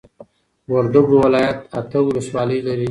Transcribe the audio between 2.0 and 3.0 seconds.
ولسوالۍ لري